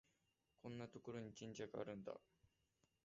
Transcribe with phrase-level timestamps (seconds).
[0.63, 2.11] こんなところに神社があるんだ